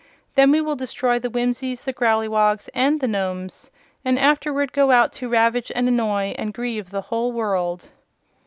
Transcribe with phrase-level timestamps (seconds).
[0.33, 3.69] Then we will destroy the Whimsies, the Growleywogs and the Nomes,
[4.03, 7.89] and afterward go out to ravage and annoy and grieve the whole world."